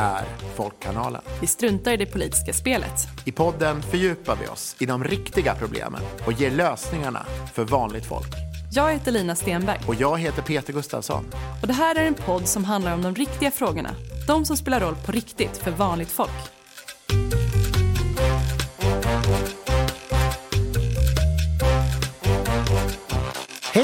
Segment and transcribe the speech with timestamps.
[0.00, 0.24] är
[0.56, 1.22] Folkkanalen.
[1.40, 3.08] Vi struntar i det politiska spelet.
[3.24, 8.34] I podden fördjupar vi oss i de riktiga problemen och ger lösningarna för vanligt folk.
[8.72, 9.80] Jag heter Lina Stenberg.
[9.86, 11.24] Och jag heter Peter Gustafsson.
[11.62, 13.90] Och det här är en podd som handlar om de riktiga frågorna.
[14.26, 16.59] De som spelar roll på riktigt för vanligt folk.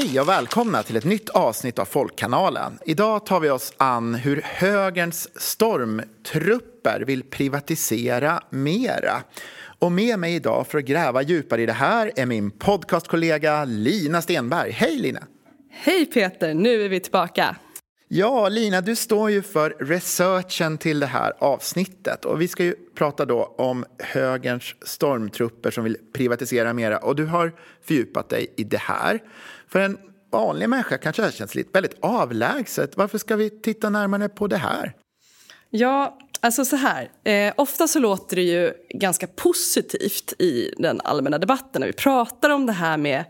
[0.07, 2.79] Hej och välkomna till ett nytt avsnitt av Folkkanalen.
[2.85, 9.23] Idag tar vi oss an hur högerns stormtrupper vill privatisera mera.
[9.79, 14.21] Och med mig idag för att gräva djupare i det här är min podcastkollega Lina
[14.21, 14.71] Stenberg.
[14.71, 15.23] Hej Lina!
[15.69, 17.55] Hej Peter, nu är vi tillbaka.
[18.09, 22.75] Ja, Lina, du står ju för researchen till det här avsnittet och vi ska ju
[22.95, 28.63] prata då om högerns stormtrupper som vill privatisera mera och du har fördjupat dig i
[28.63, 29.19] det här.
[29.67, 29.97] För en
[30.31, 32.97] vanlig människa kanske det känns lite väldigt avlägset.
[32.97, 34.93] Varför ska vi titta närmare på det här?
[35.69, 37.11] Ja, alltså så här.
[37.23, 42.49] Eh, ofta så låter det ju ganska positivt i den allmänna debatten när vi pratar
[42.49, 43.25] om det här med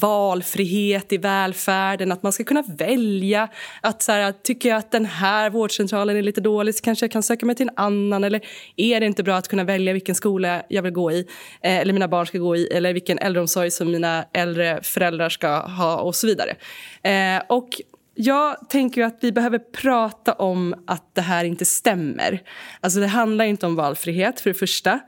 [0.00, 3.48] valfrihet i välfärden, att man ska kunna välja.
[3.80, 7.10] Att så här, Tycker jag att den här vårdcentralen är lite dålig så kanske jag
[7.10, 8.24] kan söka mig till en annan.
[8.24, 8.40] Eller
[8.76, 11.26] är det inte bra att kunna välja vilken skola jag vill gå i
[11.62, 15.58] eh, eller mina barn ska gå i eller vilken äldreomsorg som mina äldre föräldrar ska
[15.58, 16.56] ha och så vidare.
[17.02, 17.68] Eh, och
[18.14, 22.42] jag tänker att vi behöver prata om att det här inte stämmer.
[22.80, 25.00] Alltså det handlar inte om valfrihet, för det första.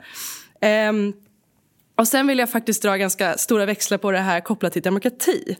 [0.89, 1.13] Um,
[1.95, 5.57] och Sen vill jag faktiskt dra ganska stora växlar på det här kopplat till demokrati.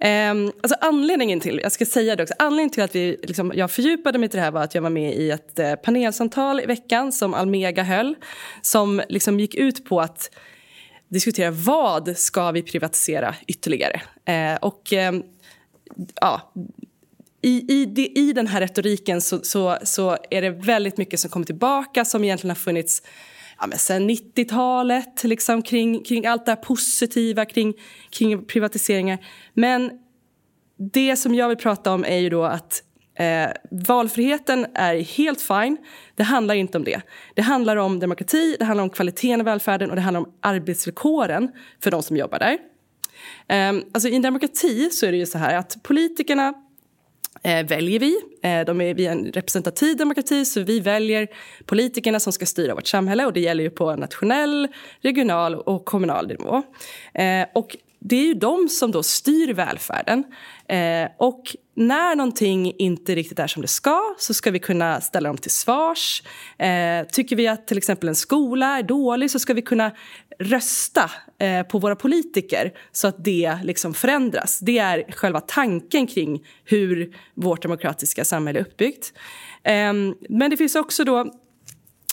[0.00, 3.70] Ehm, alltså anledningen till, jag ska säga det också, anledningen till att vi, liksom, jag
[3.70, 6.66] fördjupade mig till det här var att jag var med i ett eh, panelsamtal i
[6.66, 8.14] veckan som Almega höll.
[8.62, 10.30] Som liksom gick ut på att
[11.08, 14.00] diskutera vad ska vi privatisera ytterligare.
[14.24, 15.22] Ehm, och um,
[16.20, 16.52] ja,
[17.42, 21.46] i, i, i den här retoriken så, så, så är det väldigt mycket som kommer
[21.46, 23.02] tillbaka som egentligen har funnits
[23.60, 27.74] ja, men sen 90-talet, liksom, kring, kring allt det här positiva kring,
[28.10, 29.18] kring privatiseringar.
[29.54, 29.90] Men
[30.92, 32.82] det som jag vill prata om är ju då att
[33.18, 35.76] eh, valfriheten är helt fine.
[36.14, 37.00] Det handlar inte om det.
[37.34, 41.50] Det handlar om demokrati, det handlar om kvaliteten i välfärden och det handlar om arbetsvillkoren
[41.82, 42.58] för de som jobbar där.
[43.48, 46.54] Eh, alltså I en demokrati så är det ju så här att politikerna
[47.42, 48.16] eh, väljer vi.
[48.42, 51.28] Eh, de är, vi är en representativ demokrati så vi väljer
[51.66, 54.68] politikerna som ska styra vårt samhälle och det gäller ju på nationell,
[55.00, 56.62] regional och kommunal nivå.
[57.14, 60.24] Eh, och det är ju de som då styr välfärden.
[60.68, 65.28] Eh, och när någonting inte riktigt är som det ska så ska vi kunna ställa
[65.28, 66.22] dem till svars.
[66.58, 69.92] Eh, tycker vi att till exempel en skola är dålig så ska vi kunna
[70.38, 74.58] rösta eh, på våra politiker så att det liksom förändras.
[74.58, 79.12] Det är själva tanken kring hur vårt demokratiska samhälle är uppbyggt.
[79.62, 79.92] Eh,
[80.28, 81.32] men det finns också då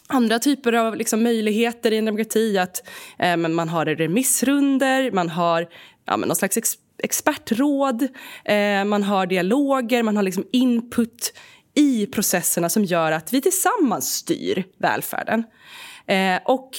[0.09, 2.57] andra typer av liksom möjligheter i en demokrati.
[2.57, 2.87] Att
[3.19, 5.67] eh, man har remissrunder, man har
[6.05, 8.07] ja, någon slags ex expertråd,
[8.45, 11.33] eh, man har dialoger, man har liksom input
[11.75, 15.43] i processerna som gör att vi tillsammans styr välfärden.
[16.07, 16.71] Eh, och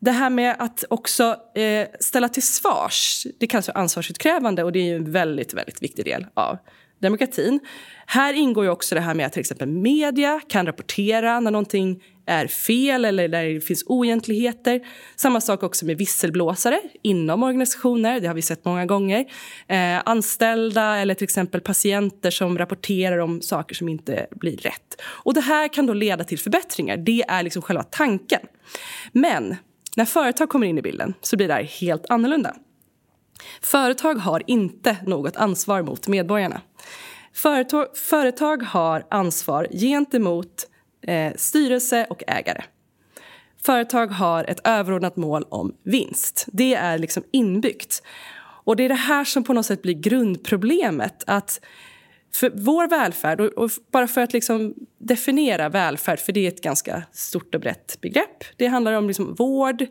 [0.00, 4.90] det här med att också eh, ställa till svars, det kallas för ansvarsutkrävande och det
[4.90, 6.58] är en väldigt, väldigt viktig del av
[6.98, 7.60] demokratin.
[8.06, 12.02] Här ingår ju också det här med att till exempel media kan rapportera när någonting
[12.26, 14.80] är fel eller där det finns oegentligheter.
[15.16, 18.20] Samma sak också med visselblåsare inom organisationer.
[18.20, 19.24] Det har vi sett många gånger.
[19.66, 25.00] Eh, anställda eller till exempel patienter som rapporterar om saker som inte blir rätt.
[25.02, 26.96] Och Det här kan då leda till förbättringar.
[26.96, 28.40] Det är liksom själva tanken.
[29.12, 29.56] Men
[29.96, 32.54] när företag kommer in i bilden så blir det här helt annorlunda.
[33.60, 36.60] Företag har inte något ansvar mot medborgarna.
[37.32, 40.66] Företag, företag har ansvar gentemot
[41.02, 42.62] eh, styrelse och ägare.
[43.62, 46.46] Företag har ett överordnat mål om vinst.
[46.52, 48.02] Det är liksom inbyggt.
[48.64, 51.24] Och Det är det här som på något sätt blir grundproblemet.
[51.26, 51.60] Att
[52.34, 57.02] för vår välfärd, och, bara för att liksom definiera välfärd, för det är ett ganska
[57.12, 58.44] stort och brett begrepp.
[58.56, 59.82] Det handlar om liksom vård,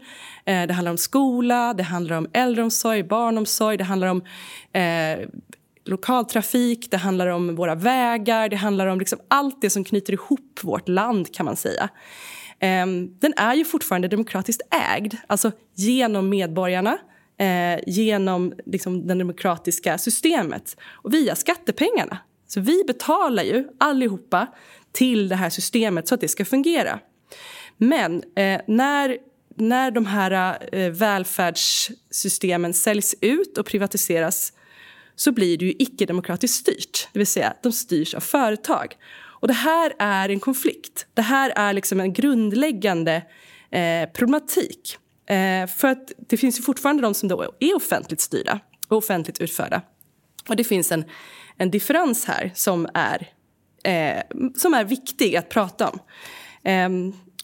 [0.45, 4.22] eh, det handlar om skola, det handlar om äldreomsorg, barnomsorg, det handlar om
[4.74, 5.30] eh,
[5.86, 10.60] lokaltrafik, det handlar om våra vägar, det handlar om liksom allt det som knyter ihop
[10.62, 11.89] vårt land kan man säga.
[12.60, 12.86] Eh,
[13.19, 14.62] den är ju fortfarande demokratiskt
[14.95, 16.98] ägd, alltså genom medborgarna,
[17.39, 22.18] eh, genom liksom, det demokratiska systemet och via skattepengarna.
[22.48, 24.48] Så vi betalar ju allihopa
[24.92, 27.00] till det här systemet så att det ska fungera.
[27.78, 29.18] Men eh, när,
[29.56, 34.54] när de här eh, välfärdssystemen säljs ut och privatiseras
[35.16, 37.07] så blir det ju icke-demokratiskt styrt.
[37.13, 38.95] Det vill säga, de styrs av företag.
[39.39, 41.07] Och det här är en konflikt.
[41.13, 43.22] Det här är liksom en grundläggande
[43.72, 44.98] eh, problematik.
[45.27, 49.41] Eh, för att det finns ju fortfarande de som då är offentligt styrda och offentligt
[49.41, 49.81] utförda.
[50.50, 51.06] Och det finns en,
[51.57, 53.27] en differens här som är,
[53.83, 54.24] eh,
[54.56, 56.00] som är viktig att prata om.
[56.63, 56.89] Eh,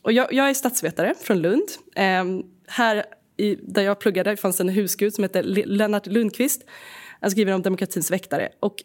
[0.02, 1.68] och jag, jag, är statsvetare från Lund.
[1.96, 3.06] Ehm, här
[3.38, 6.62] i, där jag pluggade fanns en husgud som hette Lennart Lundqvist.
[7.22, 8.50] Han skriver om demokratins väktare.
[8.60, 8.76] Och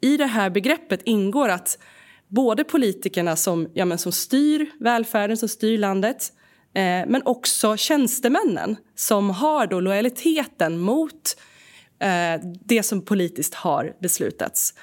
[0.00, 1.78] I det här begreppet ingår att
[2.28, 6.39] både politikerna som, ja, men som styr välfärden, som styr landet eh,
[6.74, 11.36] Eh, men också tjänstemännen som har då lojaliteten mot
[12.00, 14.74] eh, det som politiskt har beslutats.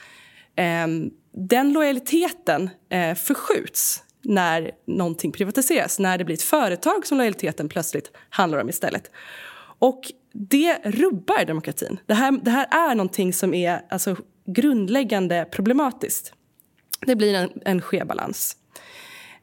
[0.55, 0.87] Eh,
[1.31, 8.11] den lojaliteten eh, förskjuts när någonting privatiseras, när det blir ett företag som lojaliteten plötsligt
[8.29, 9.11] handlar om istället.
[9.79, 10.01] Och
[10.33, 11.99] det rubbar demokratin.
[12.05, 16.33] Det här, det här är någonting som är alltså, grundläggande problematiskt.
[17.05, 18.57] Det blir en, en skev balans.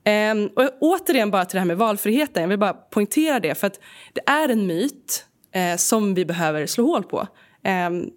[0.07, 2.43] Um, och återigen bara till det här med valfriheten.
[2.43, 3.55] Jag vill bara poängtera det.
[3.55, 3.81] för att
[4.13, 7.27] Det är en myt uh, som vi behöver slå hål på.
[7.89, 8.11] Um,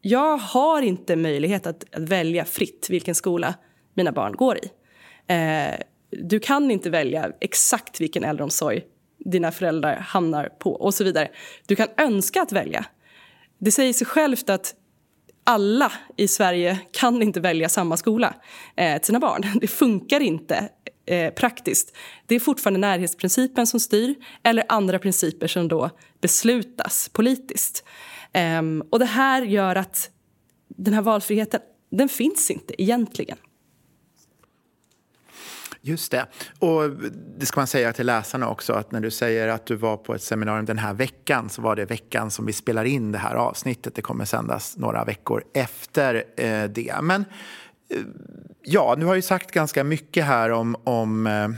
[0.00, 3.54] jag har inte möjlighet att, att, välja fritt vilken skola
[3.94, 4.70] mina barn går i.
[5.32, 5.74] Uh,
[6.10, 8.82] du kan inte välja exakt vilken äldreomsorg
[9.18, 11.28] dina föräldrar hamnar på och så vidare.
[11.66, 12.84] Du kan önska att välja.
[13.58, 14.74] Det säger sig självt att
[15.44, 18.34] alla i Sverige kan inte välja samma skola
[18.76, 19.42] eh, till sina barn.
[19.60, 20.68] Det funkar inte
[21.06, 21.96] eh, praktiskt.
[22.26, 27.84] Det är fortfarande närhetsprincipen som styr eller andra principer som då beslutas politiskt.
[28.32, 30.10] Ehm, och det här gör att
[30.68, 31.60] den här valfriheten,
[31.90, 33.38] den finns inte egentligen.
[35.86, 36.26] Just det.
[36.58, 36.90] Och
[37.38, 40.14] det ska man säga till läsarna också att när du säger att du var på
[40.14, 43.34] ett seminarium den här veckan så var det veckan som vi spelar in det här
[43.34, 43.94] avsnittet.
[43.94, 46.94] Det kommer sändas några veckor efter eh, det.
[47.02, 47.24] Men
[48.62, 51.48] ja, nu har jag sagt ganska mycket här om, om eh,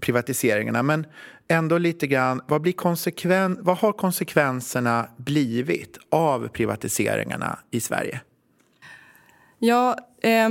[0.00, 1.06] privatiseringarna men
[1.48, 8.20] ändå lite grann, vad, blir konsekven, vad har konsekvenserna blivit av privatiseringarna i Sverige?
[9.58, 10.48] Ja, eh,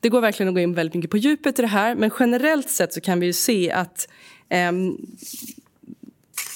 [0.00, 1.94] det går verkligen att gå in väldigt mycket på djupet i det här.
[1.94, 4.08] Men generellt sett så kan vi ju se att
[4.48, 4.72] eh,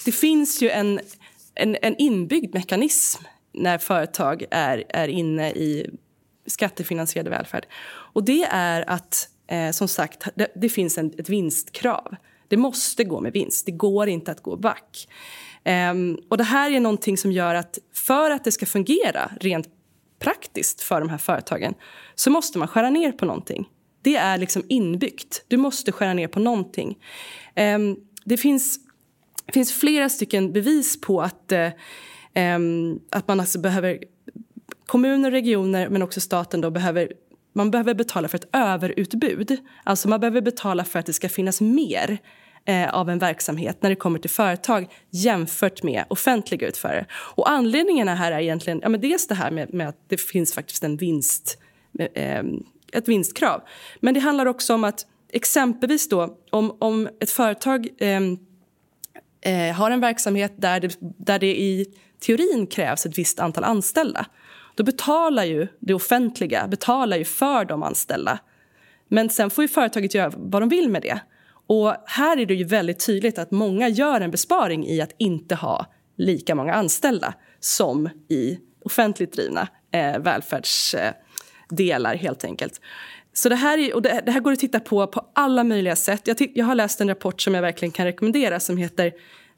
[0.05, 1.01] det finns ju en,
[1.55, 5.91] en, en, inbyggd mekanism när företag är, är inne i
[6.47, 7.67] skattefinansierad välfärd.
[8.15, 12.17] Och det är att, eh, som sagt, det, det finns en, ett vinstkrav.
[12.49, 13.67] Det måste gå med vinst.
[13.67, 15.09] Det går inte att gå back.
[15.65, 19.69] Um, och det här är någonting som gör att för att det ska fungera rent
[20.19, 21.75] praktiskt för de här företagen
[22.15, 23.69] så måste man skära ner på någonting.
[24.03, 25.45] Det är liksom inbyggt.
[25.49, 26.99] Du måste skära ner på någonting.
[27.57, 28.79] Um, det finns,
[29.53, 31.53] finns flera stycken bevis på att,
[32.57, 33.99] um, att man alltså behöver...
[34.87, 37.13] Kommuner, och regioner men också staten då behöver
[37.55, 39.57] man behöver betala för ett överutbud.
[39.85, 42.19] Alltså man behöver betala för att det ska finnas mer
[42.65, 47.07] eh, av en verksamhet när det kommer till företag jämfört med offentliga utförare.
[47.13, 50.55] Och anledningarna här är egentligen ja, men dels det här med, med att det finns
[50.55, 51.59] faktiskt en vinst,
[51.99, 52.45] eh, eh
[52.93, 53.61] ett vinstkrav.
[54.01, 58.39] Men det handlar också om att exempelvis då om, om ett företag ehm,
[59.41, 61.87] eh, har en verksamhet där det, där det i
[62.21, 64.27] teorin krävs ett visst antal anställda
[64.75, 68.39] då betalar ju det offentliga betalar ju för de anställda.
[69.09, 71.21] Men sen får ju företaget göra vad de vill med det.
[71.67, 75.55] Och här är det ju väldigt tydligt att många gör en besparing i att inte
[75.55, 82.81] ha lika många anställda som i offentligt drivna eh, välfärdsdelar, eh, helt enkelt.
[83.33, 85.97] Så det här, är, och det, det, här går att titta på på alla möjliga
[85.97, 86.23] sätt.
[86.25, 89.13] Jag, jag har läst en rapport som jag verkligen kan rekommendera som heter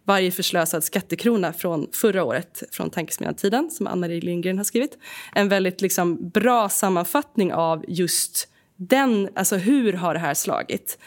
[0.06, 4.98] varje förslösad skattekrona från förra året från Tankesmedjan-tiden som Ann-Marie Lindgren har skrivit.
[5.34, 10.98] En väldigt liksom, bra sammanfattning av just den, alltså hur har det här slagit?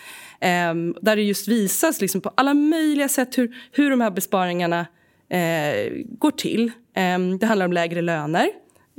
[0.41, 4.79] Um, där det just visas liksom på alla möjliga sätt hur, hur de här besparingarna
[4.79, 6.71] uh, går till.
[7.15, 8.49] Um, det handlar om lägre löner.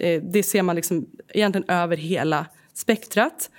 [0.05, 3.51] Uh, det ser man liksom egentligen över hela spektrat.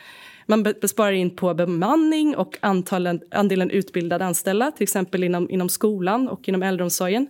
[0.52, 6.30] Man besparar in på bemanning och antalen, andelen utbildade anställda till exempel inom, inom skolan
[6.30, 7.28] och inom äldreomsorgen.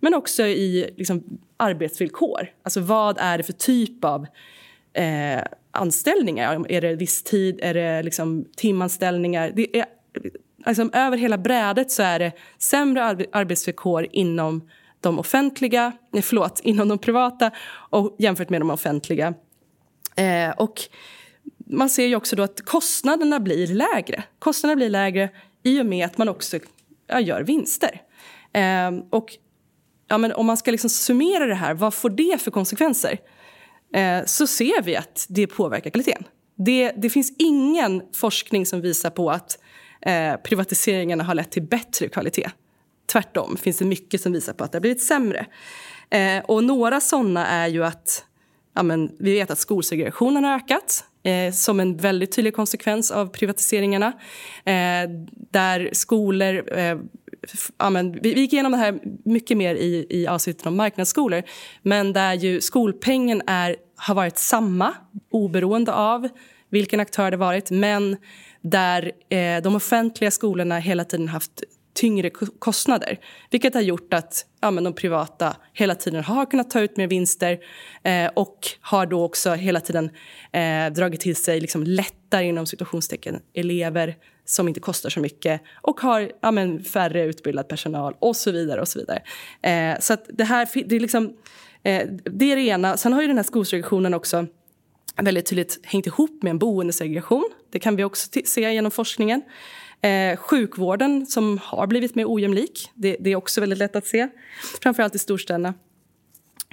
[0.00, 2.48] Men också i liksom, arbetsvillkor.
[2.62, 4.26] Alltså vad är det för typ av
[4.92, 6.66] eh, anställningar.
[6.68, 7.60] Är det visstid?
[7.62, 9.52] Är det liksom timanställningar?
[9.56, 9.86] Det är,
[10.66, 14.68] liksom, över hela brädet så är det sämre arbetsvillkor inom
[15.00, 19.34] de offentliga, nej, förlåt, inom de privata och jämfört med de offentliga.
[20.16, 20.80] Eh, och
[21.70, 24.22] man ser ju också då att kostnaderna blir lägre.
[24.38, 25.30] Kostnaderna blir lägre
[25.62, 26.58] i och med att man också
[27.06, 28.02] ja, gör vinster.
[28.52, 29.36] Eh, och
[30.08, 33.18] ja, men om man ska liksom summera det här, vad får det för konsekvenser?
[33.94, 36.24] Eh, så ser vi att det påverkar kvaliteten.
[36.56, 39.58] Det, det finns ingen forskning som visar på att
[40.02, 42.50] eh, privatiseringarna har lett till bättre kvalitet.
[43.12, 45.46] Tvärtom finns det mycket som visar på att det har blivit sämre.
[46.10, 48.24] Eh, och några sådana är ju att
[48.74, 53.26] ja, men, vi vet att skolsegregationen har ökat eh, som en väldigt tydlig konsekvens av
[53.26, 54.06] privatiseringarna.
[54.64, 55.10] Eh,
[55.50, 56.78] där skolor...
[56.78, 56.98] Eh,
[57.78, 61.42] ja, men, vi, vi gick igenom det här mycket mer i, i avsnittet om marknadsskolor.
[61.82, 64.94] Men där ju skolpengen är, har varit samma
[65.30, 66.28] oberoende av
[66.70, 68.16] vilken aktör det varit men
[68.60, 71.62] där eh, de offentliga skolorna hela tiden haft
[71.98, 73.18] tyngre kostnader.
[73.50, 77.06] Vilket har gjort att ja, men de privata hela tiden har kunnat ta ut mer
[77.06, 77.58] vinster
[78.02, 80.10] eh, och har då också hela tiden
[80.52, 86.00] eh, dragit till sig liksom lättare inom situationstecken elever som inte kostar så mycket och
[86.00, 88.80] har ja, men, färre utbildad personal och så vidare.
[88.80, 89.22] och Så vidare.
[89.62, 91.36] Eh, så det här det är, liksom,
[91.82, 92.96] eh, det är det ena.
[92.96, 94.46] Sen har ju den här skolsegregationen också
[95.16, 97.50] väldigt tydligt hängt ihop med en boendesegregation.
[97.70, 99.42] Det kan vi också se genom forskningen.
[100.00, 104.28] Eh, sjukvården som har blivit mer ojämlik, det, det, är också väldigt lätt att se.
[104.82, 105.74] Framförallt i storstäderna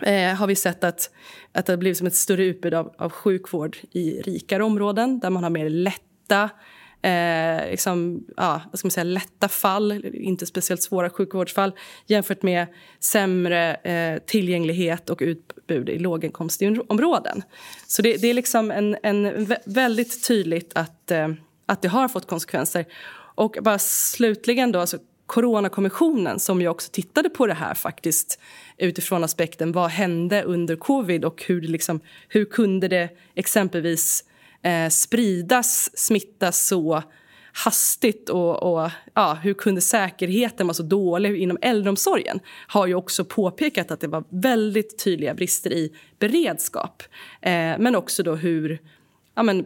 [0.02, 1.10] eh, har vi sett att,
[1.52, 5.30] att det har blivit som ett större utbud av, av sjukvård i rikare områden där
[5.30, 6.50] man har mer lätta
[7.06, 11.72] eh, liksom, ja, vad ska man säga, lätta fall, inte speciellt svåra sjukvårdsfall
[12.06, 12.68] jämfört med
[13.00, 17.44] sämre eh, tillgänglighet och utbud i låginkomstområden.
[17.88, 21.28] Så det, det är liksom en, en väldigt tydligt att eh,
[21.66, 22.86] att det har fått konsekvenser.
[23.36, 28.40] Och bara slutligen då, alltså Coronakommissionen som ju också tittade på det här faktiskt
[28.78, 34.24] utifrån aspekten vad hände under covid och hur, det liksom, hur kunde det exempelvis
[34.62, 37.04] eh, spridas, smittas så
[37.54, 43.26] hastigt och, och, ja, hur kunde säkerheten vara så dålig inom äldreomsorgen har ju också
[43.26, 47.04] påpekat att det var väldigt tydliga brister i beredskap.
[47.42, 48.80] Eh, men också då hur
[49.36, 49.66] ja, men,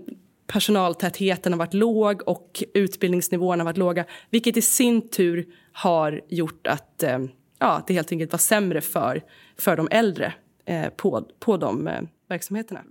[0.49, 6.67] personaltätheten har varit låg och utbildningsnivåerna har varit låga vilket i sin tur har gjort
[6.67, 7.19] att eh,
[7.59, 9.23] ja, det helt enkelt var sämre för,
[9.57, 10.33] för de äldre
[10.65, 12.81] eh, på, på de eh, verksamheterna.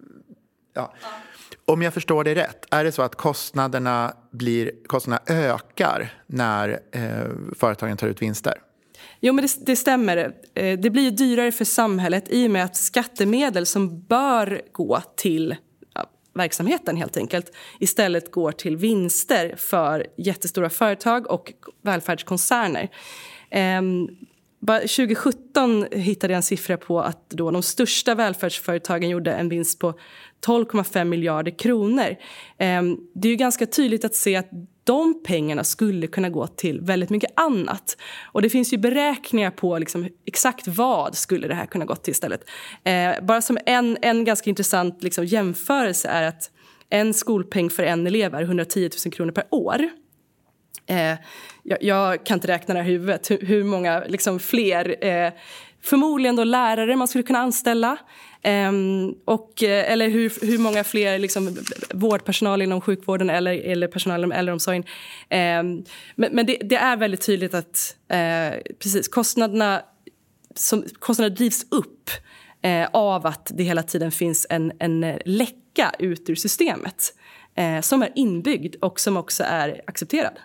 [0.74, 0.94] Ja.
[1.64, 7.02] Om jag förstår det rätt, är det så att kostnaderna, blir, kostnaderna ökar när eh,
[7.56, 8.54] företagen tar ut vinster?
[9.20, 10.34] Jo, men det, det stämmer.
[10.54, 15.56] Det blir dyrare för samhället i och med att skattemedel som bör gå till
[16.38, 21.52] verksamheten helt enkelt istället går till vinster för jättestora företag och
[21.82, 22.88] välfärdskoncerner.
[23.50, 24.16] Ehm, um,
[24.66, 29.94] 2017 hittade jag en siffra på att då de största välfärdsföretagen gjorde en vinst på
[30.46, 32.16] 12,5 miljarder kronor.
[32.58, 34.50] Ehm, det är ju ganska tydligt att se att
[34.88, 37.96] de pengarna skulle kunna gå till väldigt mycket annat.
[38.32, 42.10] Och det finns ju beräkningar på liksom exakt vad skulle det här kunna gå till
[42.10, 42.44] istället.
[42.84, 46.50] Eh, bara som en, en ganska intressant liksom jämförelse är att
[46.90, 49.88] en skolpeng för en elev är 110 000 kronor per år.
[50.86, 51.18] Eh,
[51.62, 55.32] jag, jag, kan inte räkna det här i huvudet, hur, hur många liksom, fler eh,
[55.82, 57.96] förmodligen då lärare man skulle kunna anställa.
[58.44, 61.56] Um, och, eh, eller hur, hur många fler liksom,
[61.94, 64.82] vårdpersonal inom sjukvården eller, eller personal inom äldreomsorgen.
[64.82, 65.84] Um,
[66.16, 69.82] men men det, det, är väldigt tydligt att uh, precis, kostnaderna,
[70.54, 72.10] som, kostnaderna drivs upp
[72.66, 77.14] uh, av att det hela tiden finns en, en läcka ut ur systemet
[77.60, 80.38] uh, som är inbyggd och som också är accepterad.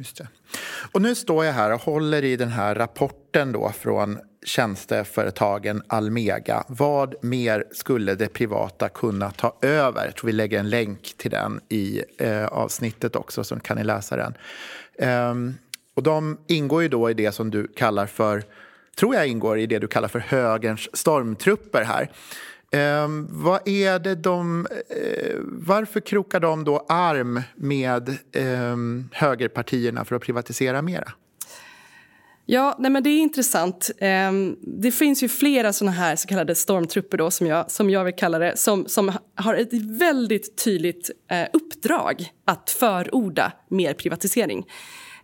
[0.00, 0.28] Just det.
[0.92, 6.64] Och nu står jag här och håller i den här rapporten då från tjänsteföretagen Almega.
[6.68, 10.04] Vad mer skulle det privata kunna ta över?
[10.04, 13.84] Jag tror vi lägger en länk till den i eh, avsnittet också, så kan ni
[13.84, 14.34] läsa den.
[15.30, 15.54] Um,
[15.96, 18.44] och de ingår ju då i det som du kallar för,
[18.96, 22.10] tror jag ingår i det du kallar för högerns stormtrupper här.
[22.70, 28.76] Eh, vad är det de, eh, varför krokar de då arm med eh,
[29.12, 31.12] högerpartierna för att privatisera mera?
[32.46, 33.90] Ja, nej men det är intressant.
[33.98, 38.04] Ehm, det finns ju flera såna här så kallade stormtrupper då, som, jag, som jag
[38.04, 44.66] vill kalla det som, som har ett väldigt tydligt eh, uppdrag att förorda mer privatisering.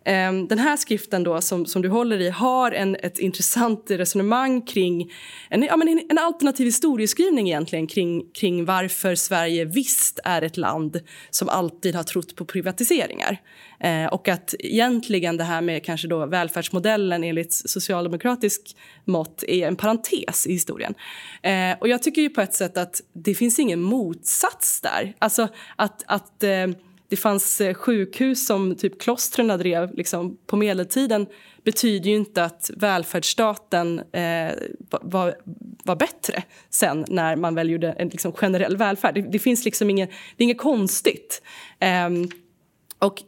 [0.07, 4.63] Ehm, den här skriften då, som, som du håller i har en, ett intressant resonemang
[4.63, 5.13] kring
[5.51, 11.01] en, ja, men en, alternativ historieskrivning egentligen kring, kring varför Sverige visst är ett land
[11.31, 13.41] som alltid har trott på privatiseringar.
[13.81, 19.77] Eh, och att egentligen det här med kanske då välfärdsmodellen enligt socialdemokratisk mått är en
[19.77, 20.95] parentes i historien.
[21.43, 25.15] Eh, och jag tycker ju på ett sätt att det finns ingen motsats där.
[25.19, 26.67] Alltså att, att eh,
[27.09, 31.27] det fanns eh, sjukhus som typ klostren drev liksom, på medeltiden
[31.65, 34.53] betyder ju inte att välfärdsstaten eh,
[34.91, 35.37] var,
[35.85, 39.15] var bättre sen när man väl gjorde en liksom, generell välfärd.
[39.15, 41.43] Det, det finns liksom inget, det är inget konstigt.
[41.79, 42.11] Eh,
[42.99, 43.23] och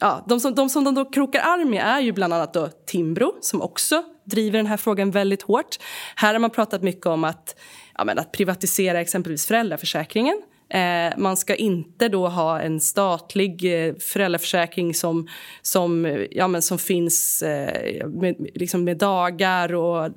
[0.00, 2.68] ja, de som de, som de då krokar arm med är ju bland annat då
[2.86, 5.76] Timbro som också driver den här frågan väldigt hårt.
[6.16, 7.56] Här har man pratat mycket om att,
[7.94, 10.42] ja, men att privatisera exempelvis föräldraförsäkringen.
[10.70, 15.28] Eh, man ska inte då ha en statlig eh, föräldraförsäkring som,
[15.62, 20.10] som, ja, men som finns eh, med, liksom med dagar och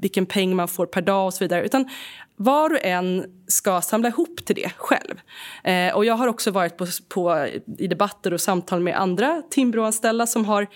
[0.00, 1.64] vilken peng man får per dag och så vidare.
[1.64, 1.88] Utan
[2.36, 5.20] var och en ska samla ihop till det själv.
[5.64, 7.46] Eh, och jag har också varit på, på,
[7.78, 10.66] i debatter och samtal med andra Timbroanställda som har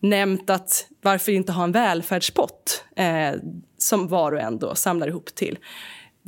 [0.00, 3.32] nämnt att varför inte ha en välfärdspott eh,
[3.78, 5.58] som var och en då samlar ihop till.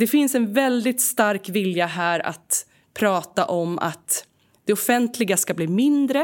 [0.01, 4.25] Det finns en väldigt stark vilja här att prata om att
[4.65, 6.21] det offentliga ska bli mindre.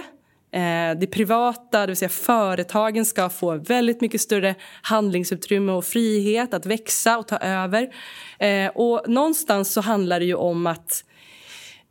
[0.50, 6.54] Eh, det privata, det vill säga företagen, ska få väldigt mycket större handlingsutrymme och frihet
[6.54, 7.94] att växa och ta över.
[8.38, 11.04] Eh, och någonstans så handlar det ju om att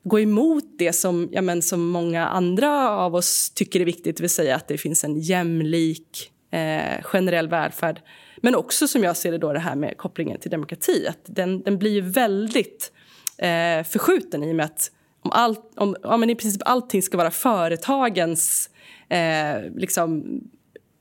[0.04, 4.24] gå emot det som, ja, men, som många andra av oss tycker är viktigt, det
[4.24, 8.02] vill säga att det finns en jämlik eh, generell välfärd
[8.38, 11.08] men också som jag ser det då det här med kopplingen till demokrati.
[11.08, 12.92] Att den, den blir ju väldigt
[13.38, 17.18] eh, förskjuten i och med att om, all, om ja, men i princip allting ska
[17.18, 18.70] vara företagens
[19.10, 20.40] eh, liksom,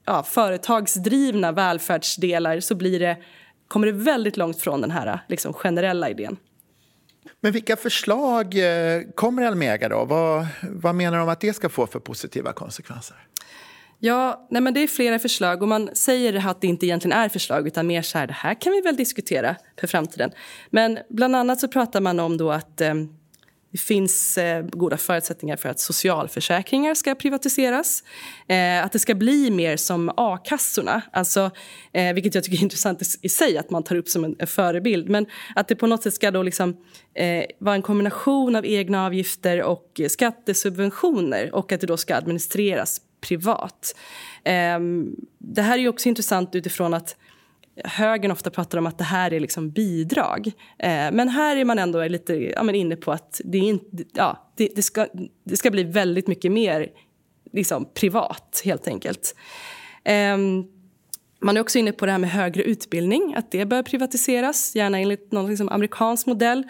[0.04, 3.16] ja, företagsdrivna välfärdsdelar så blir det,
[3.68, 6.36] kommer det väldigt långt från den här liksom, generella idén.
[7.40, 10.04] Men vilka förslag eh, kommer Almega då?
[10.04, 13.16] Vad, vad menar de att det ska få för positiva konsekvenser?
[13.98, 17.28] Ja, nej men det är flera förslag och man säger att det inte egentligen är
[17.28, 20.30] förslag utan mer så här, det här kan vi väl diskutera för framtiden.
[20.70, 22.94] Men bland annat så pratar man om då att eh,
[23.74, 28.02] det finns eh, goda förutsättningar för att socialförsäkringar ska privatiseras.
[28.48, 31.50] Eh, att det ska bli mer som a-kassorna, alltså,
[31.92, 34.46] eh, vilket jag tycker är intressant i sig att man tar upp som en, en
[34.46, 35.08] förebild.
[35.08, 36.76] Men att det på något sätt ska då liksom,
[37.14, 42.16] eh, vara en kombination av egna avgifter och eh, skattesubventioner och att det då ska
[42.16, 43.96] administreras privat.
[44.76, 47.16] Um, det här är också intressant utifrån att
[47.84, 50.52] högern ofta pratar om att det här är liksom bidrag.
[50.78, 54.04] Ehm, men här är man ändå lite ja, men inne på att det, är inte,
[54.12, 55.06] ja, det, det, ska,
[55.44, 56.88] det ska bli väldigt mycket mer
[57.52, 59.34] liksom, privat, helt enkelt.
[60.04, 60.64] Ehm,
[61.40, 64.98] man är också inne på det här med högre utbildning, att det bör privatiseras, gärna
[64.98, 66.64] enligt någon liksom amerikansk modell.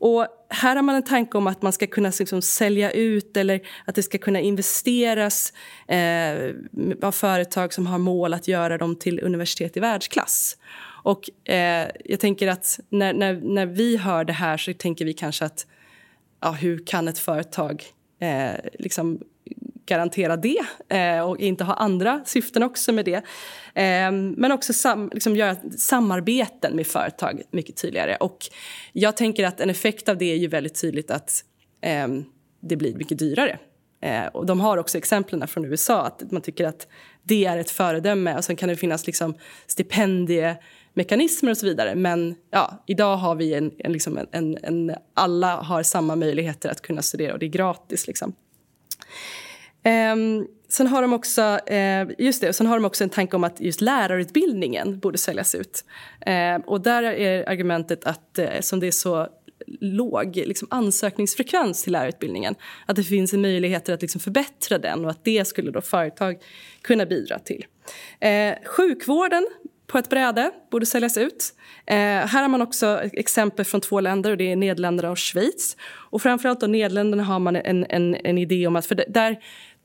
[0.00, 3.60] Och här har man en tanke om att man ska kunna liksom sälja ut eller
[3.84, 5.52] att det ska kunna investeras
[5.88, 6.54] eh,
[7.02, 10.56] av företag som har mål att göra dem till universitet i världsklass.
[11.02, 15.12] Och eh, jag tänker att när, när, när vi hör det här så tänker vi
[15.12, 15.66] kanske att
[16.40, 17.84] ja, hur kan ett företag
[18.20, 19.20] eh, liksom
[19.88, 23.16] garantera det eh, och inte ha andra syften också med det.
[23.74, 28.16] Eh, men också sam, liksom göra samarbeten med företag mycket tydligare.
[28.16, 28.38] Och
[28.92, 31.44] jag tänker att en effekt av det är ju väldigt tydligt att
[31.80, 32.08] eh,
[32.60, 33.58] det blir mycket dyrare.
[34.00, 36.88] Eh, och de har också exemplen från USA att man tycker att
[37.22, 39.34] det är ett föredöme och sen kan det finnas liksom
[39.66, 41.94] stipendiemekanismer och så vidare.
[41.94, 46.80] Men ja, idag har vi en, en, liksom en, en, alla har samma möjligheter att
[46.80, 48.06] kunna studera och det är gratis.
[48.06, 48.32] Liksom.
[50.12, 53.44] Um, sen har de också, uh, just det, sen har de också en tanke om
[53.44, 55.84] att just lärarutbildningen borde säljas ut.
[56.28, 59.28] Uh, och där är argumentet att uh, som det är så
[59.80, 62.54] låg liksom, ansökningsfrekvens till lärarutbildningen
[62.86, 66.36] att det finns en möjlighet att liksom, förbättra den och att det skulle då företag
[66.82, 67.66] kunna bidra till.
[68.20, 69.48] Eh, sjukvården
[69.86, 71.54] på ett bräde borde säljas ut.
[71.86, 75.76] Eh, här har man också exempel från två länder, och det är Nederländerna och Schweiz.
[76.10, 78.86] Och framförallt då Nederländerna har man en, en, en idé om att...
[78.86, 79.38] För där,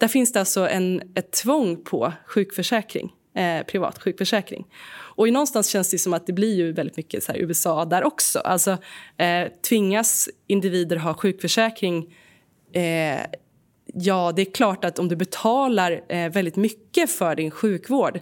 [0.04, 4.66] där finns det alltså en, ett tvång på sjukförsäkring, eh, privat sjukförsäkring.
[4.92, 8.04] Och någonstans känns det som att det blir ju väldigt mycket så här USA där
[8.04, 8.40] också.
[8.40, 8.78] Alltså,
[9.18, 12.16] eh, tvingas individer ha sjukförsäkring
[12.74, 13.20] eh,
[13.94, 18.20] Ja, det är klart att om du betalar eh, väldigt mycket för din sjukvård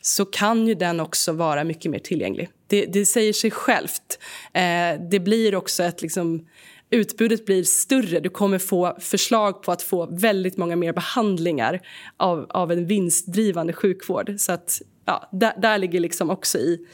[0.00, 2.48] så kan ju den också vara mycket mer tillgänglig.
[2.66, 4.18] Det, det säger sig självt.
[4.52, 6.46] Eh, det blir också ett liksom,
[6.90, 8.20] utbudet blir större.
[8.20, 11.80] Du kommer få förslag på att få väldigt många mer behandlingar
[12.16, 14.34] av, av en vinstdrivande sjukvård.
[14.38, 16.86] Så att, ja, där, där ligger liksom också i...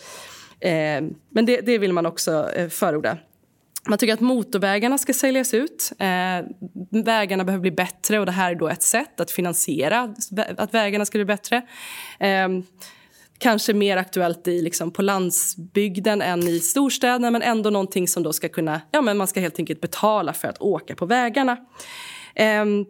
[0.60, 3.18] Eh, men det, det, vill man också eh, förorda.
[3.88, 5.92] Man tycker att motorvägarna ska säljas ut.
[5.98, 6.46] Eh,
[7.04, 10.14] vägarna behöver bli bättre och det här är då ett sätt att finansiera
[10.56, 11.62] att vägarna ska bli bättre.
[12.20, 12.48] Eh,
[13.42, 18.32] Kanske mer aktuellt i, liksom, på landsbygden än i storstäderna men ändå någonting som då
[18.32, 18.80] ska kunna...
[18.90, 21.56] Ja, men man ska helt enkelt betala för att åka på vägarna.
[22.62, 22.86] Um,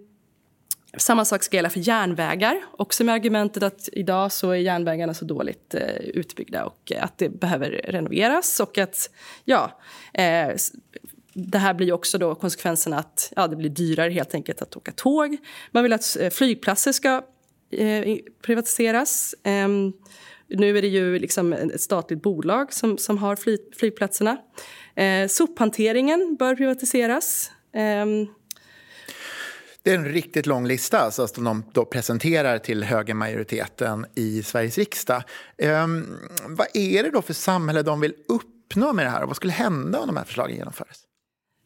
[0.96, 5.24] samma sak ska gälla för järnvägar, också med argumentet att idag så är järnvägarna så
[5.24, 8.60] dåligt eh, utbyggda och att det behöver renoveras.
[8.60, 9.10] Och att,
[9.44, 9.80] ja,
[10.14, 10.48] eh,
[11.34, 14.92] det här blir också då konsekvensen att ja, det blir dyrare helt enkelt att åka
[14.92, 15.36] tåg.
[15.70, 17.22] Man vill att eh, flygplatser ska
[17.70, 19.34] eh, privatiseras.
[19.42, 19.92] Ehm,
[20.54, 24.38] nu är det ju liksom ett statligt bolag som, som har fly, flygplatserna.
[24.94, 27.50] Eh, sophanteringen bör privatiseras.
[27.74, 28.06] Eh,
[29.84, 34.78] det är en riktigt lång lista alltså, som de då presenterar till högermajoriteten i Sveriges
[34.78, 35.22] riksdag.
[35.58, 35.86] Eh,
[36.46, 39.22] vad är det då för samhälle de vill uppnå med det här?
[39.22, 40.98] Och vad skulle hända om de här förslagen genomfördes?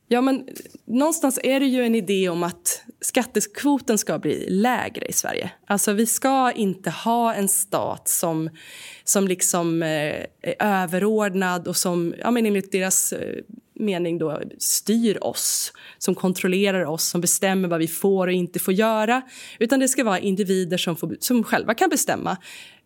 [0.08, 0.48] Ja, men
[0.84, 5.50] någonstans är det ju en idé om att skattekvoten ska bli lägre i Sverige.
[5.66, 8.50] Alltså, vi ska inte ha en stat som,
[9.04, 9.88] som liksom eh,
[10.42, 13.42] är överordnad och som ja, men enligt deras eh,
[13.76, 18.74] mening då styr oss, som kontrollerar oss, som bestämmer vad vi får och inte får
[18.74, 19.22] göra.
[19.58, 22.36] Utan det ska vara individer som, får, som själva kan bestämma,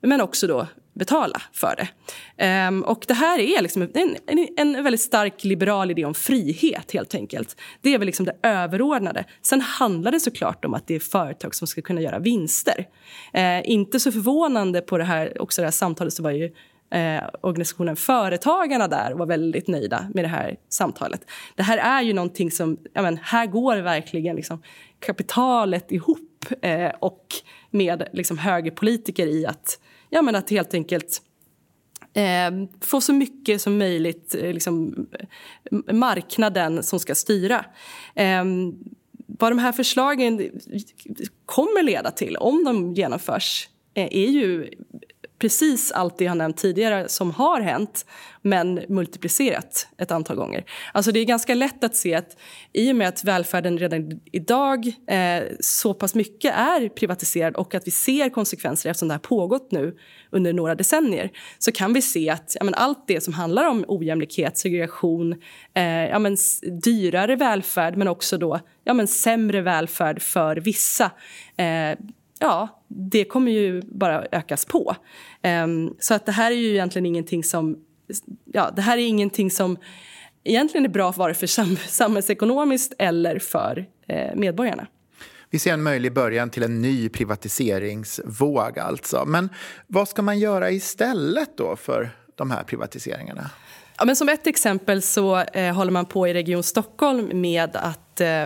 [0.03, 2.69] men också då betala för det.
[2.69, 6.93] Um, och det här är liksom en, en, en, väldigt stark liberal idé om frihet,
[6.93, 7.57] helt enkelt.
[7.81, 9.25] Det är väl liksom det överordnade.
[9.43, 12.87] Sen handlar det såklart om att det är företag som ska kunna göra vinster.
[13.37, 16.51] Uh, inte så förvånande på det här, också det här samtalet så var ju
[16.91, 21.21] eh, organisationen Företagarna där och var väldigt nöjda med det här samtalet.
[21.57, 24.63] Det här är ju någonting som, ja men, här går verkligen liksom
[25.01, 27.27] kapitalet ihop eh, och
[27.71, 31.23] med liksom högerpolitiker i att, ja men att helt enkelt
[32.13, 32.51] Eh,
[32.81, 35.07] få så mycket som möjligt, eh, liksom,
[35.93, 37.65] marknaden som ska styra.
[38.15, 38.45] Eh,
[39.27, 40.51] vad de här förslagen
[41.47, 44.71] kommer leda till, om de genomförs eh, är ju
[45.41, 48.07] precis allt det jag har nämnt tidigare som har hänt
[48.43, 50.65] men multiplicerat ett antal gånger.
[50.93, 52.37] Alltså det är ganska lätt att se att
[52.73, 57.87] i och med att välfärden redan idag eh, så pass mycket är privatiserad och att
[57.87, 59.97] vi ser konsekvenser eftersom det har pågått nu
[60.31, 63.85] under några decennier så kan vi se att ja, men allt det som handlar om
[63.89, 65.33] ojämlikhet, segregation,
[65.75, 66.37] eh, ja, men
[66.83, 71.11] dyrare välfärd men också då ja, men sämre välfärd för vissa
[71.57, 71.99] eh,
[72.41, 74.97] ja, det kommer ju bara ökas på.
[75.65, 77.79] Um, så att det här är ju egentligen ingenting som...
[78.45, 79.77] Ja, det här är ingenting som
[80.45, 84.87] egentligen är bra vare för sam samhällsekonomiskt eller för eh, medborgarna.
[85.51, 88.79] Vi ser en möjlig början till en ny privatiseringsvåg.
[88.79, 89.25] alltså.
[89.27, 89.49] Men
[89.87, 93.51] vad ska man göra istället då för de här privatiseringarna?
[93.99, 98.21] Ja, men som ett exempel så eh, håller man på i Region Stockholm med att
[98.21, 98.45] eh,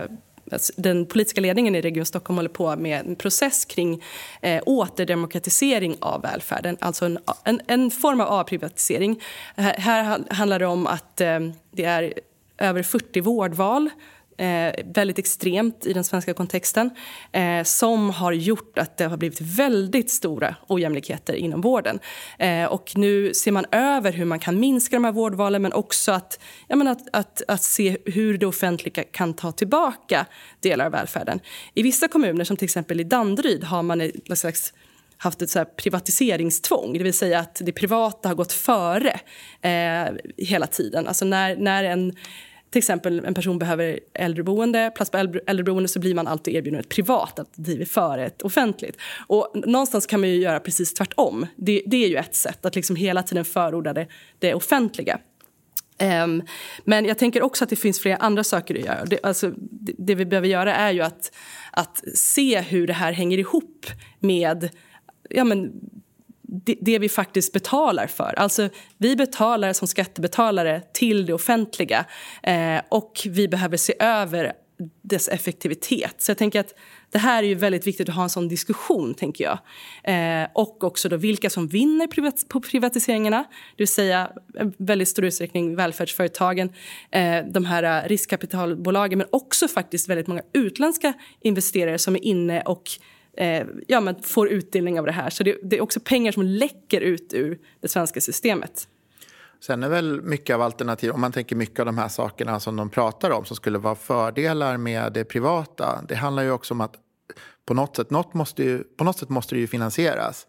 [0.51, 4.03] Alltså, den politiska ledningen i Region Stockholm håller på med en process kring
[4.41, 9.21] eh, återdemokratisering av välfärden, alltså en, en, en form av avprivatisering.
[9.55, 11.39] Här, här handlar det om att eh,
[11.71, 12.13] det är
[12.57, 13.89] över 40 vårdval
[14.37, 16.89] eh, väldigt extremt i den svenska kontexten
[17.31, 21.99] eh, som har gjort att det har blivit väldigt stora ojämlikheter inom vården.
[22.39, 26.11] Eh, och nu ser man över hur man kan minska de här vårdvalen men också
[26.11, 30.25] att, jag menar, att, att, att se hur det offentliga kan ta tillbaka
[30.59, 31.39] delar av välfärden.
[31.73, 34.73] I vissa kommuner, som till exempel i Danderyd, har man ett slags
[35.17, 36.97] haft ett så privatiseringstvång.
[36.97, 39.19] Det vill säga att det privata har gått före
[39.61, 41.07] eh, hela tiden.
[41.07, 42.15] Alltså när, när en
[42.75, 46.89] till exempel en person behöver äldreboende, plats på äldreboende så blir man alltid erbjuden ett
[46.89, 48.97] privat alternativ före ett offentligt.
[49.27, 51.47] Och någonstans kan man ju göra precis tvärtom.
[51.55, 54.07] Det, det är ju ett sätt, att liksom hela tiden förorda det,
[54.39, 55.19] det offentliga.
[56.23, 56.43] Um,
[56.83, 59.05] men jag tänker också att det finns flera andra saker att göra.
[59.05, 61.31] Det, alltså, det, det, vi behöver göra är ju att,
[61.71, 63.85] att se hur det här hänger ihop
[64.19, 64.69] med
[65.29, 65.71] ja, men,
[66.47, 68.33] det, det, vi faktiskt betalar för.
[68.37, 72.05] Alltså, vi betalar som skattebetalare till det offentliga
[72.43, 74.53] eh, och vi behöver se över
[75.01, 76.15] dess effektivitet.
[76.17, 76.73] Så jag tänker att
[77.11, 79.59] det här är ju väldigt viktigt att ha en sån diskussion, tänker jag.
[80.03, 83.37] Eh, och också då vilka som vinner privat på privatiseringarna,
[83.77, 84.31] det vill säga
[84.61, 86.73] i väldigt stor utsträckning välfärdsföretagen,
[87.11, 92.61] eh, de här eh, riskkapitalbolagen, men också faktiskt väldigt många utländska investerare som är inne
[92.61, 92.83] och
[93.37, 95.29] eh, ja, men får utdelning av det här.
[95.29, 98.87] Så det, det, är också pengar som läcker ut ur det svenska systemet.
[99.59, 102.75] Sen är väl mycket av alternativ, om man tänker mycket av de här sakerna som
[102.75, 106.01] de pratar om som skulle vara fördelar med det privata.
[106.07, 106.95] Det handlar ju också om att
[107.65, 110.47] på något sätt, något måste, ju, på något sätt måste det ju finansieras.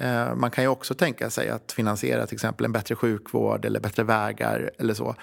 [0.00, 3.80] Eh, man kan ju också tänka sig att finansiera till exempel en bättre sjukvård eller
[3.80, 5.14] bättre vägar eller så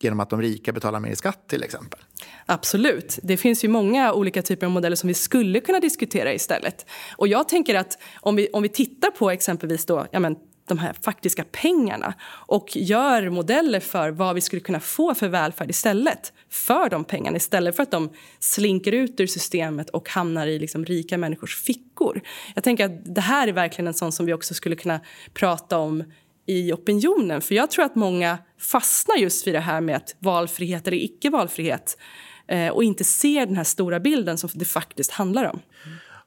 [0.00, 2.00] genom att de rika betalar mer i skatt till exempel.
[2.46, 3.18] Absolut.
[3.22, 6.86] Det finns ju många olika typer av modeller som vi skulle kunna diskutera istället.
[7.16, 10.36] Och jag tänker att om vi, om vi tittar på exempelvis då, ja men,
[10.68, 15.70] de här faktiska pengarna och gör modeller för vad vi skulle kunna få för välfärd
[15.70, 20.58] istället för de pengarna istället för att de slinker ut ur systemet och hamnar i
[20.58, 22.20] liksom rika människors fickor.
[22.54, 25.00] Jag tänker att det här är verkligen en sån som vi också skulle kunna
[25.34, 26.04] prata om
[26.46, 27.40] i opinionen.
[27.40, 31.30] För jag tror att många fastnar just vid det här med att valfrihet eller icke
[31.30, 31.98] valfrihet
[32.48, 35.60] eh, och inte ser den här stora bilden som det faktiskt handlar om.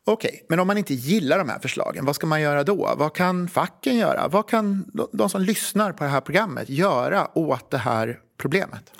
[0.05, 2.93] Okej, okay, men om man inte gillar de här förslagen, vad ska man göra då?
[2.97, 4.27] Vad kan facken göra?
[4.27, 8.91] Vad kan de som lyssnar på det här programmet göra åt det här problemet?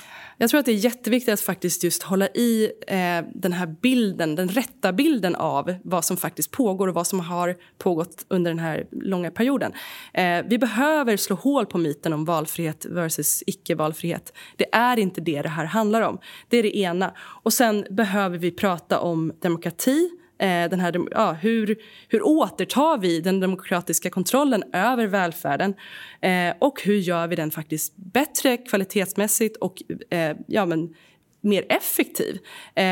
[0.41, 4.35] Jag tror att det är jätteviktigt att faktiskt just hålla i eh, den här bilden,
[4.35, 8.59] den rätta bilden av vad som faktiskt pågår och vad som har pågått under den
[8.59, 9.71] här långa perioden.
[10.13, 14.33] Eh, vi behöver slå hål på myten om valfrihet versus icke-valfrihet.
[14.57, 16.19] Det är inte det det här handlar om.
[16.49, 17.13] Det är det ena.
[17.19, 21.75] Och sen behöver vi prata om demokrati, Eh, den här, ja, hur,
[22.07, 25.73] hur återtar vi den demokratiska kontrollen över välfärden?
[26.21, 30.95] Eh, och hur gör vi den faktiskt bättre kvalitetsmässigt och eh, ja, men,
[31.41, 32.39] mer effektiv.
[32.75, 32.85] Eh,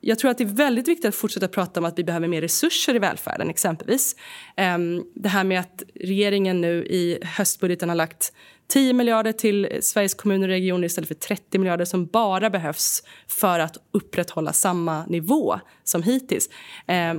[0.00, 2.40] jag tror att det är väldigt viktigt att fortsätta prata om att vi behöver mer
[2.40, 3.50] resurser i välfärden.
[3.50, 4.16] exempelvis.
[4.56, 4.78] Eh,
[5.14, 8.32] det här med att regeringen nu i höstbudgeten har lagt
[8.68, 13.58] 10 miljarder till Sveriges kommuner och regioner istället för 30 miljarder som bara behövs för
[13.58, 16.48] att upprätthålla samma nivå som hittills.
[16.86, 17.14] Eh,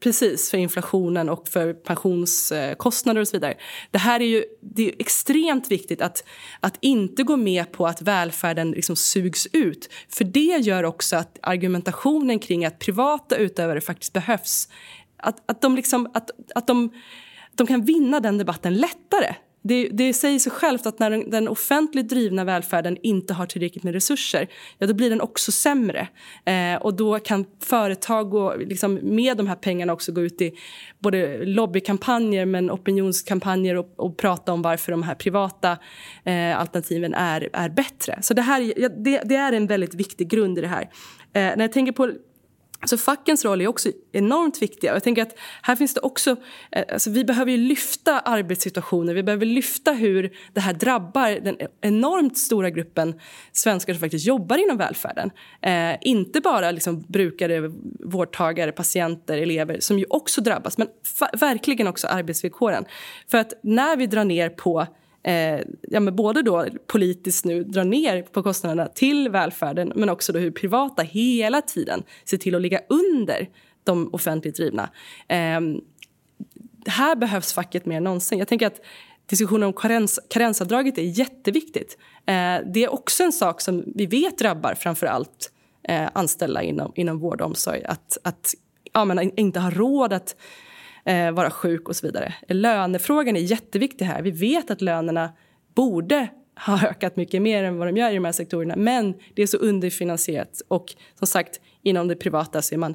[0.00, 3.54] Precis, för inflationen och för pensionskostnader och så vidare.
[3.90, 6.24] Det här är ju det är extremt viktigt att,
[6.60, 9.88] att inte gå med på att välfärden liksom sugs ut.
[10.08, 14.68] För det gör också att argumentationen kring att privata utövare faktiskt behövs,
[15.16, 16.92] att, att, de, liksom, att, att de,
[17.54, 19.34] de kan vinna den debatten lättare
[19.68, 23.84] det, det säger sig självt att när den, den offentligt drivna välfärden inte har tillräckligt
[23.84, 26.08] med resurser, ja, då blir den också sämre.
[26.44, 30.52] Eh, och då kan företag gå, liksom, med de här pengarna också gå ut i
[30.98, 35.78] både lobbykampanjer men opinionskampanjer och, och prata om varför de här privata
[36.24, 38.18] eh, alternativen är, är bättre.
[38.22, 40.82] Så det, här, ja, det, det, är en väldigt viktig grund i det här.
[41.32, 42.12] Eh, när jag tänker på
[42.86, 44.88] så fackens roll är också enormt viktig.
[44.88, 46.36] Jag tänker att här finns det också,
[46.72, 52.38] eh, alltså vi behöver lyfta arbetssituationer, vi behöver lyfta hur det här drabbar den enormt
[52.38, 53.20] stora gruppen
[53.52, 55.30] svenskar som faktiskt jobbar inom välfärden.
[55.62, 57.72] Eh, inte bara liksom brukare,
[58.04, 60.88] vårdtagare, patienter, elever som ju också drabbas, men
[61.32, 62.84] verkligen också arbetsvillkoren.
[63.30, 64.86] För att när vi drar ner på
[65.22, 70.32] eh, ja, men både då politiskt nu drar ner på kostnaderna till välfärden men också
[70.32, 73.48] då hur privata hela tiden ser till att ligga under
[73.84, 74.90] de offentligt drivna.
[75.28, 75.60] Eh,
[76.86, 78.38] här behövs facket mer än någonsin.
[78.38, 78.80] Jag tänker att
[79.26, 81.98] diskussionen om karens, karensavdraget är jätteviktigt.
[82.26, 85.52] Eh, det är också en sak som vi vet drabbar framför allt
[85.82, 87.84] eh, anställda inom, inom vård och omsorg.
[87.84, 88.54] Att, att
[88.92, 90.36] ja, men inte ha råd att
[91.04, 92.34] eh, vara sjuk och så vidare.
[92.48, 94.22] Lönefrågan är jätteviktig här.
[94.22, 95.32] Vi vet att lönerna
[95.74, 96.28] borde
[96.66, 98.76] ha ökat mycket mer än vad de gör i de här sektorerna.
[98.76, 102.94] Men det är så underfinansierat och som sagt inom det privata så är man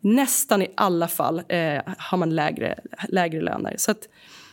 [0.00, 2.78] nästan i alla fall eh, har man lägre,
[3.08, 3.74] lägre löner.
[3.78, 4.08] Så att,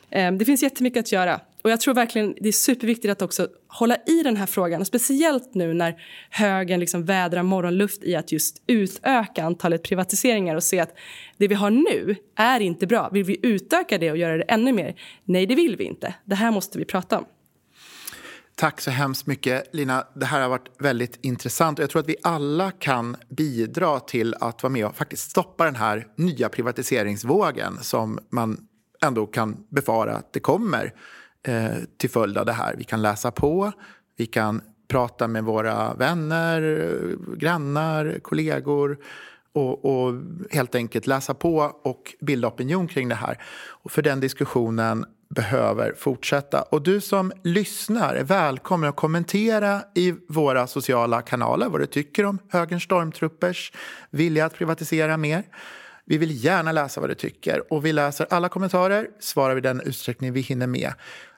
[0.10, 1.40] eh, det finns jättemycket att göra.
[1.64, 4.86] Och jag tror verkligen det är superviktigt att också hålla i den här frågan.
[4.86, 5.96] Speciellt nu när
[6.30, 10.96] högern liksom vädrar morgonluft i att just utöka antalet privatiseringar och se att
[11.38, 13.10] det vi har nu är inte bra.
[13.10, 14.96] Vill vi utöka det och göra det ännu mer?
[15.24, 16.16] Nej, det vill vi inte.
[16.26, 17.26] Det här måste vi prata om.
[18.56, 20.08] Tack så hemskt mycket, Lina.
[20.14, 21.80] Det här har varit väldigt intressant.
[21.80, 25.76] Jag tror att vi alla kan bidra till att vara med och faktiskt stoppa den
[25.76, 28.68] här nya privatiseringsvågen som man
[29.06, 30.94] ändå kan befara att det kommer
[31.48, 32.76] eh, till följd av det här.
[32.78, 33.72] Vi kan läsa på,
[34.18, 36.62] vi kan prata med våra vänner,
[37.38, 38.98] grannar, kollegor
[39.54, 40.14] och, och,
[40.52, 43.38] helt enkelt läsa på och bilda opinion kring det här.
[43.68, 46.62] Och för den diskussionen behöver fortsätta.
[46.62, 52.26] Och du som lyssnar är välkommen att kommentera i våra sociala kanaler vad du tycker
[52.26, 53.72] om högerns stormtruppers
[54.10, 55.44] vilja att privatisera mer.
[56.06, 59.82] Vi vill gärna läsa vad du tycker och vi läser alla kommentarer, svarar vi den
[59.82, 60.94] utsträckning vi hinner med.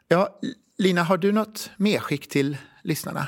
[0.08, 0.40] Ja,
[0.78, 3.28] Lina, har du något medskick till lyssnarna?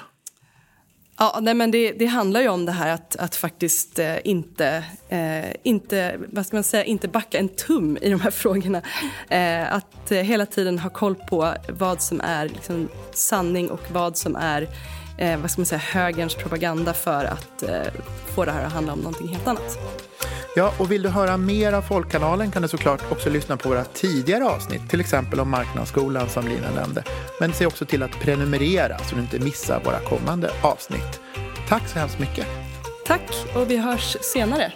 [1.20, 4.84] Ja, nej, men det, det, handlar ju om det här att, att faktiskt eh, inte,
[5.10, 8.82] eh, inte, vad ska man säga, inte backa en tum i de här frågorna.
[9.30, 14.18] Eh, att eh, hela tiden ha koll på vad som är liksom, sanning och vad
[14.18, 14.68] som är
[15.18, 17.94] eh, vad ska man säga, högerns propaganda för att eh,
[18.36, 19.78] få det här att handla om någonting helt annat.
[20.56, 23.84] Ja, och vill du höra mer av Folkkanalen kan du såklart också lyssna på våra
[23.84, 27.04] tidigare avsnitt, till exempel om Marknadsskolan som Lina nämnde.
[27.40, 31.22] Men se också till att prenumerera så du inte missar våra kommande avsnitt.
[31.68, 32.48] Tack så hemskt mycket.
[33.06, 34.72] Tack, och vi hörs senare.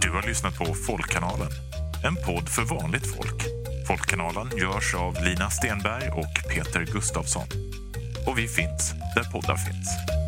[0.00, 1.48] Du har lyssnat på Folkkanalen
[2.04, 3.61] en podd för vanligt folk.
[3.92, 7.46] Folkkanalen görs av Lina Stenberg och Peter Gustafsson.
[8.26, 10.21] Och vi finns där poddar finns.